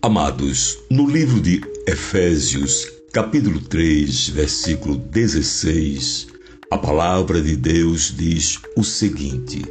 Amados, 0.00 0.78
no 0.88 1.10
livro 1.10 1.40
de 1.40 1.60
Efésios, 1.84 2.86
capítulo 3.12 3.60
3, 3.60 4.28
versículo 4.28 4.96
16, 4.96 6.28
a 6.70 6.78
palavra 6.78 7.42
de 7.42 7.56
Deus 7.56 8.14
diz 8.16 8.60
o 8.76 8.84
seguinte: 8.84 9.66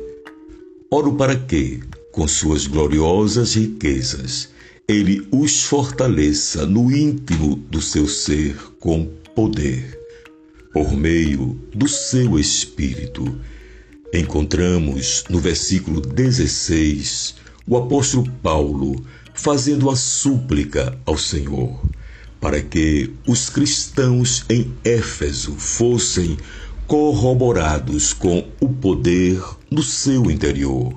Oro 0.91 1.15
para 1.15 1.33
que, 1.33 1.79
com 2.11 2.27
suas 2.27 2.67
gloriosas 2.67 3.55
riquezas, 3.55 4.49
ele 4.85 5.25
os 5.31 5.63
fortaleça 5.63 6.65
no 6.65 6.91
íntimo 6.91 7.55
do 7.55 7.81
seu 7.81 8.05
ser 8.05 8.53
com 8.81 9.05
poder, 9.33 9.97
por 10.73 10.91
meio 10.91 11.57
do 11.73 11.87
seu 11.87 12.37
espírito. 12.37 13.33
Encontramos 14.13 15.23
no 15.29 15.39
versículo 15.39 16.01
16 16.01 17.46
o 17.67 17.75
apóstolo 17.75 18.31
Paulo 18.41 19.03
fazendo 19.33 19.89
a 19.89 19.95
súplica 19.95 20.97
ao 21.05 21.17
Senhor 21.17 21.79
para 22.39 22.61
que 22.61 23.11
os 23.27 23.49
cristãos 23.49 24.45
em 24.49 24.73
Éfeso 24.83 25.53
fossem 25.53 26.37
corroborados 26.85 28.13
com 28.13 28.47
o 28.61 28.69
poder 28.69 29.41
no 29.69 29.83
seu 29.83 30.31
interior. 30.31 30.95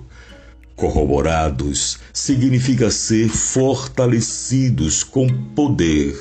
Corroborados 0.76 1.98
significa 2.12 2.90
ser 2.90 3.28
fortalecidos 3.28 5.02
com 5.02 5.26
poder 5.54 6.14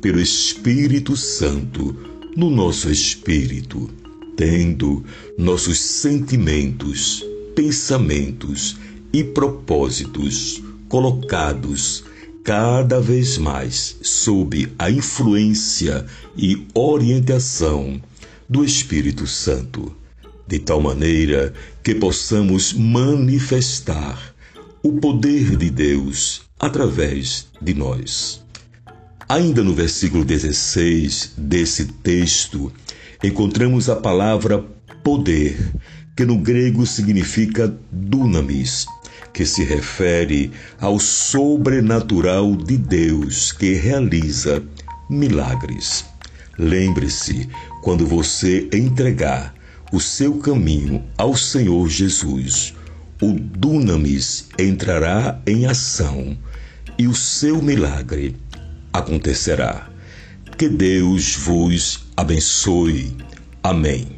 pelo 0.00 0.20
Espírito 0.20 1.16
Santo 1.16 1.96
no 2.36 2.48
nosso 2.48 2.90
espírito, 2.90 3.90
tendo 4.36 5.04
nossos 5.36 5.80
sentimentos, 5.80 7.24
pensamentos 7.56 8.76
e 9.12 9.24
propósitos 9.24 10.62
colocados 10.88 12.04
cada 12.44 13.00
vez 13.00 13.36
mais 13.36 13.96
sob 14.02 14.72
a 14.78 14.90
influência 14.90 16.06
e 16.36 16.66
orientação 16.72 18.00
do 18.48 18.64
Espírito 18.64 19.26
Santo, 19.26 19.94
de 20.46 20.58
tal 20.58 20.80
maneira 20.80 21.52
que 21.82 21.94
possamos 21.94 22.72
manifestar 22.72 24.34
o 24.82 24.92
poder 24.92 25.56
de 25.56 25.68
Deus 25.68 26.42
através 26.58 27.48
de 27.60 27.74
nós. 27.74 28.42
Ainda 29.28 29.62
no 29.62 29.74
versículo 29.74 30.24
16 30.24 31.32
desse 31.36 31.84
texto, 31.84 32.72
encontramos 33.22 33.90
a 33.90 33.96
palavra 33.96 34.64
poder, 35.04 35.74
que 36.16 36.24
no 36.24 36.38
grego 36.38 36.86
significa 36.86 37.76
dunamis, 37.92 38.86
que 39.32 39.44
se 39.44 39.64
refere 39.64 40.50
ao 40.80 40.98
sobrenatural 40.98 42.56
de 42.56 42.76
Deus 42.76 43.52
que 43.52 43.74
realiza 43.74 44.62
milagres. 45.08 46.04
Lembre-se, 46.58 47.48
quando 47.82 48.06
você 48.06 48.68
entregar 48.72 49.54
o 49.92 50.00
seu 50.00 50.38
caminho 50.38 51.04
ao 51.16 51.36
Senhor 51.36 51.88
Jesus, 51.88 52.74
o 53.22 53.32
dunamis 53.32 54.48
entrará 54.58 55.40
em 55.46 55.66
ação 55.66 56.36
e 56.98 57.06
o 57.06 57.14
seu 57.14 57.62
milagre 57.62 58.36
acontecerá. 58.92 59.88
Que 60.56 60.68
Deus 60.68 61.36
vos 61.36 62.06
abençoe. 62.16 63.16
Amém. 63.62 64.17